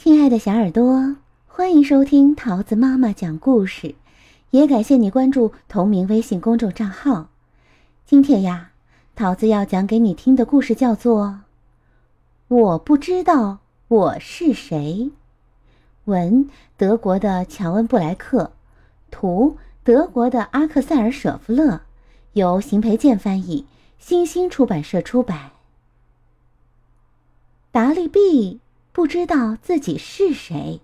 [0.00, 1.16] 亲爱的小耳朵，
[1.48, 3.96] 欢迎收听桃子妈妈讲故事，
[4.50, 7.30] 也感谢你关注同名微信公众账号。
[8.06, 8.70] 今天呀，
[9.16, 11.26] 桃子要讲给你听的故事叫做
[12.46, 13.58] 《我不知道
[13.88, 15.10] 我是谁》。
[16.04, 18.52] 文：德国的乔恩·布莱克，
[19.10, 21.80] 图：德国的阿克塞尔·舍夫勒，
[22.34, 23.66] 由邢培建翻译，
[23.98, 25.50] 新星出版社出版。
[27.72, 28.60] 达利毕。
[28.98, 30.80] 不知道自己是谁。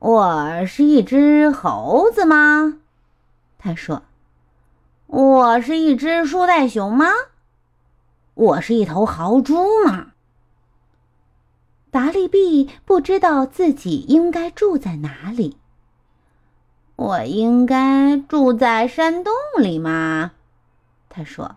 [0.00, 2.76] 我是一只猴子吗？
[3.56, 4.02] 他说
[5.08, 7.06] ：“我是一只树袋熊吗？
[8.34, 10.08] 我是一头豪猪吗？”
[11.90, 15.56] 达利毕不知道自己应该住在哪里。
[16.96, 20.32] 我应该住在山洞里吗？
[21.08, 21.56] 他说：“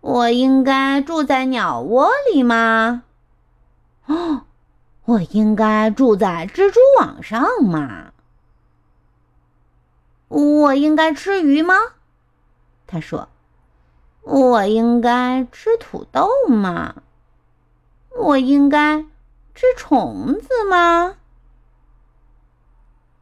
[0.00, 3.02] 我应该住在鸟窝里吗？”
[4.06, 4.42] 哦，
[5.04, 8.12] 我应该住在蜘蛛网上吗？
[10.28, 11.74] 我应该吃鱼吗？
[12.86, 13.28] 他说
[14.22, 17.02] ：“我应该吃土豆吗？
[18.16, 19.04] 我应该
[19.54, 21.16] 吃虫子吗？”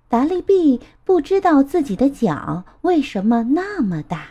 [0.08, 4.26] 达利毕不知道自己的脚为什么那么大，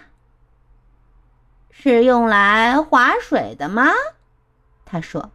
[1.72, 3.92] 是用来划水的吗？
[4.86, 5.32] 他说。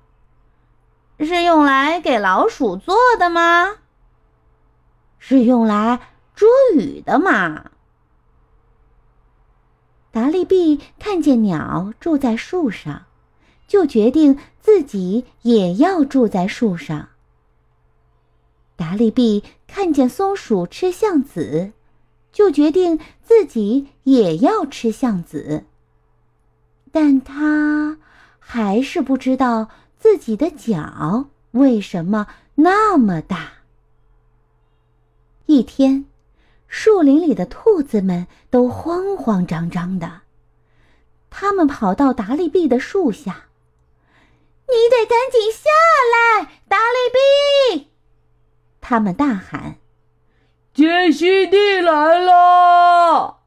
[1.25, 3.77] 是用来给老鼠做的吗？
[5.19, 6.01] 是用来
[6.35, 7.71] 捉鱼的吗？
[10.11, 13.07] 达利毕看见鸟住在树上，
[13.67, 17.09] 就决定自己也要住在树上。
[18.77, 21.73] 达利毕看见松鼠吃橡子，
[22.33, 25.65] 就决定自己也要吃橡子。
[26.91, 27.99] 但他
[28.39, 29.69] 还是不知道。
[29.99, 33.53] 自己的脚为什么那么大？
[35.47, 36.05] 一天，
[36.67, 40.21] 树林里的兔子们都慌慌张张的，
[41.31, 43.47] 他们跑到达利毕的树下。
[44.69, 45.71] “你得赶紧下
[46.13, 47.89] 来，达利毕！”
[48.81, 49.79] 他们大喊。
[50.75, 53.39] “杰西蒂来了！”“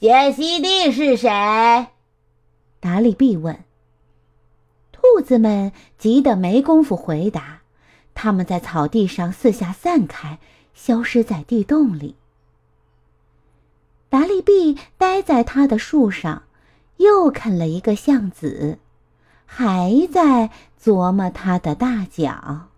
[0.00, 1.88] 杰西蒂是谁？”
[2.80, 3.65] 达利毕问。
[5.16, 7.62] 兔子们急得没工夫回答，
[8.12, 10.38] 他们在草地上四下散开，
[10.74, 12.16] 消失在地洞里。
[14.10, 16.42] 达利毕待在他的树上，
[16.98, 18.78] 又啃了一个橡子，
[19.46, 22.68] 还在琢磨他的大脚。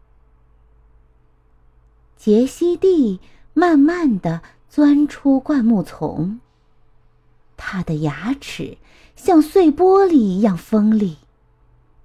[2.16, 3.18] 杰西蒂
[3.52, 6.38] 慢慢的钻出灌木丛，
[7.56, 8.78] 他的牙齿
[9.16, 11.18] 像碎玻璃一样锋利。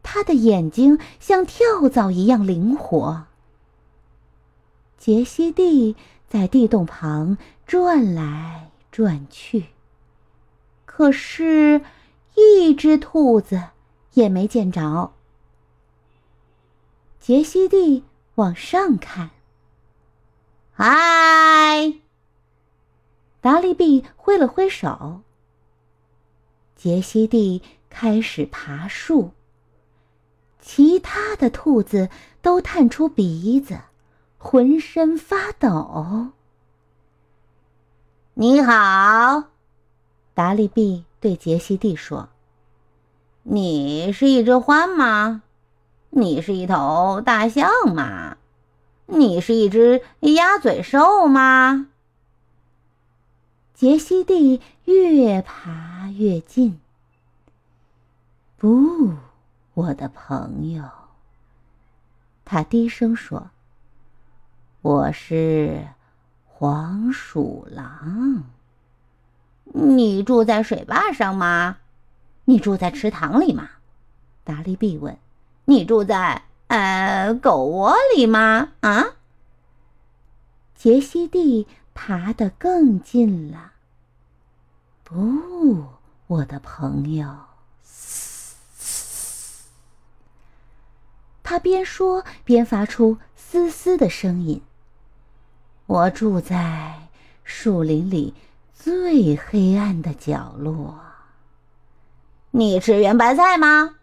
[0.04, 3.26] 他的眼睛像跳蚤一样灵活。
[4.98, 5.96] 杰西蒂
[6.28, 9.66] 在地洞旁转来转去，
[10.86, 11.82] 可是，
[12.36, 13.70] 一只兔子
[14.14, 15.14] 也没见着。
[17.20, 18.04] 杰西蒂
[18.36, 19.32] 往上看，
[20.74, 21.94] 嗨！
[23.42, 25.22] 达利毕挥了挥手。
[26.76, 29.32] 杰西蒂开始爬树。
[30.66, 32.10] 其他的兔子
[32.42, 33.82] 都探出鼻子，
[34.38, 36.30] 浑身发抖。
[38.34, 39.44] 你好，
[40.34, 42.30] 达利毕对杰西蒂说
[43.44, 45.44] ：“你是一只獾吗？
[46.12, 48.38] 你是一头大象吗？
[49.08, 51.90] 你是一只鸭嘴兽吗？”
[53.76, 56.80] 杰西蒂越爬越近。
[58.58, 59.12] 不。
[59.76, 60.84] 我的朋友，
[62.46, 63.50] 他低声说
[64.82, 65.88] ：“我是
[66.46, 68.44] 黄鼠狼。
[69.64, 71.78] 你住在水坝上吗？
[72.46, 73.68] 你住在池塘里吗？”
[74.46, 75.18] 达利毕问。
[75.66, 79.16] “你住在呃狗窝里吗？”啊？
[80.76, 81.66] 杰西蒂
[81.96, 83.72] 爬得更近了。
[85.04, 85.86] 不，
[86.28, 87.36] 我的朋友。
[91.54, 94.60] 他边说边发出嘶嘶的声音。
[95.86, 97.10] 我住在
[97.44, 98.34] 树林里
[98.74, 101.00] 最黑暗的角落。
[102.50, 103.98] 你吃圆白菜吗？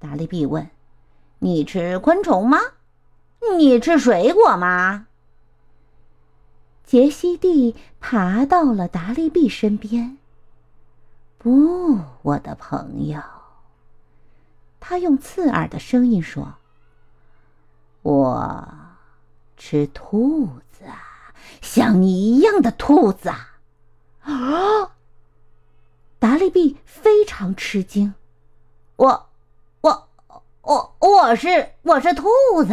[0.00, 0.68] 达利毕问。
[1.38, 2.58] 你吃昆虫吗？
[3.56, 5.06] 你吃水果吗？
[6.84, 10.18] 杰西蒂爬到了达利毕身边。
[11.38, 13.22] 不，我的朋友。
[14.80, 16.56] 他用刺耳的声音说。
[18.30, 18.64] 我
[19.56, 20.84] 吃兔子，
[21.60, 23.58] 像你一样的兔子啊！
[24.22, 24.92] 啊！
[26.20, 28.14] 达利比非常吃惊。
[28.94, 29.30] 我，
[29.80, 30.08] 我，
[30.62, 32.28] 我，我是我是兔
[32.64, 32.72] 子。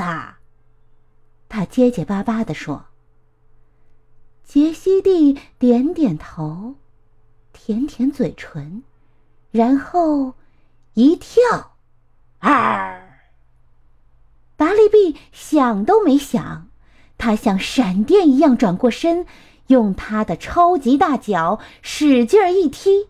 [1.49, 2.85] 他结结巴巴地说。
[4.43, 6.75] 杰西蒂点点头，
[7.51, 8.83] 舔舔嘴唇，
[9.49, 10.35] 然后
[10.93, 11.75] 一跳，
[12.39, 13.06] 啊！
[14.57, 16.67] 达利比想都没想，
[17.17, 19.25] 他像闪电一样转过身，
[19.67, 23.07] 用他的超级大脚使劲一踢，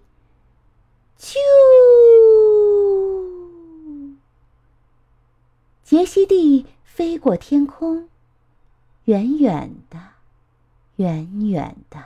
[1.19, 1.37] 啾！
[5.83, 8.09] 杰西蒂飞过天空，
[9.05, 9.97] 远远的。
[10.97, 12.03] 远远的，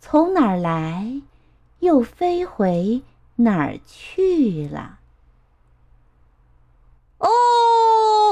[0.00, 1.20] 从哪儿来，
[1.80, 3.02] 又飞回
[3.36, 4.98] 哪儿去了？
[7.18, 7.28] 哦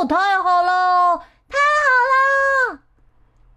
[0.05, 1.19] 太好了，
[1.49, 2.81] 太好了！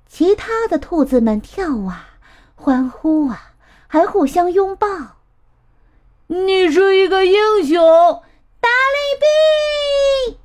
[0.08, 2.20] 其他的兔子们跳啊，
[2.56, 3.54] 欢呼啊，
[3.88, 4.88] 还互相拥抱。
[6.28, 8.24] 你是一个英雄，
[8.60, 10.40] 达利比！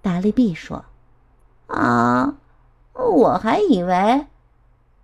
[0.00, 0.84] 达利比说
[1.66, 2.34] ：“啊，
[2.94, 4.26] 我还以为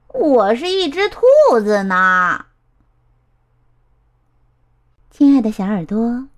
[0.08, 1.22] 我是一只兔
[1.60, 2.46] 子呢。”
[5.18, 6.28] 亲爱的小耳朵，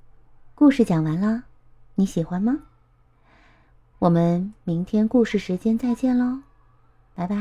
[0.54, 1.42] 故事讲完了，
[1.96, 2.60] 你喜欢吗？
[3.98, 6.38] 我们明天故事时间再见喽，
[7.14, 7.36] 拜拜。